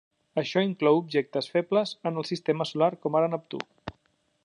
Això 0.41 0.63
inclou 0.67 0.97
objectes 1.01 1.51
febles 1.57 1.93
en 2.11 2.19
el 2.23 2.27
sistema 2.31 2.71
solar, 2.73 2.91
com 3.05 3.19
ara 3.23 3.33
Neptú. 3.37 3.65